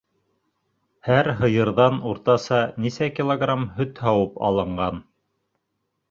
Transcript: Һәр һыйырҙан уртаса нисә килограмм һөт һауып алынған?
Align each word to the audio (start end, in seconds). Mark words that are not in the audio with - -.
Һәр 1.07 1.27
һыйырҙан 1.41 1.99
уртаса 2.11 2.61
нисә 2.85 3.09
килограмм 3.19 3.67
һөт 3.75 4.01
һауып 4.07 4.41
алынған? 4.49 4.99